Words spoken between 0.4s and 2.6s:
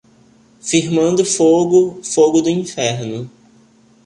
Firmando fogo, fogo do